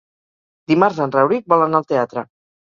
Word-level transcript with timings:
Dimarts 0.71 1.01
en 1.05 1.13
Rauric 1.17 1.53
vol 1.55 1.67
anar 1.67 1.83
al 1.83 1.87
teatre. 1.93 2.25